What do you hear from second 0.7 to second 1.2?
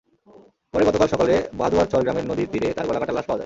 পরে গতকাল